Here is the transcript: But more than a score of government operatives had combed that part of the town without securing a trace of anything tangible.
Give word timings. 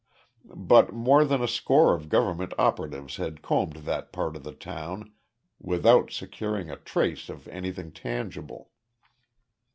But 0.55 0.91
more 0.93 1.23
than 1.23 1.43
a 1.43 1.47
score 1.47 1.93
of 1.93 2.09
government 2.09 2.55
operatives 2.57 3.17
had 3.17 3.43
combed 3.43 3.85
that 3.85 4.11
part 4.11 4.35
of 4.35 4.41
the 4.43 4.51
town 4.51 5.13
without 5.59 6.09
securing 6.09 6.71
a 6.71 6.77
trace 6.77 7.29
of 7.29 7.47
anything 7.49 7.91
tangible. 7.91 8.71